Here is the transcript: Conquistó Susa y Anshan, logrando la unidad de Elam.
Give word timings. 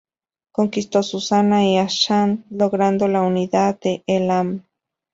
Conquistó 0.51 1.03
Susa 1.03 1.43
y 1.63 1.77
Anshan, 1.77 2.43
logrando 2.49 3.07
la 3.07 3.21
unidad 3.21 3.79
de 3.79 4.01
Elam. 4.07 4.63